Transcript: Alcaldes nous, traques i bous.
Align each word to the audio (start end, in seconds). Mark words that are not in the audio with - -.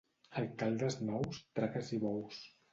Alcaldes 0.41 0.97
nous, 1.11 1.43
traques 1.61 1.95
i 1.99 2.03
bous. 2.09 2.45